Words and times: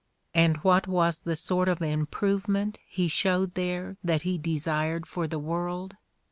And 0.33 0.57
what 0.63 0.87
was 0.87 1.19
the 1.19 1.35
sort 1.35 1.67
gf 1.69 1.79
improvement 1.79 2.79
he 2.87 3.07
showed 3.07 3.53
there 3.53 3.97
that 4.03 4.23
he 4.23 4.39
desired 4.39 5.05
for 5.05 5.27
the 5.27 5.37
world? 5.37 5.95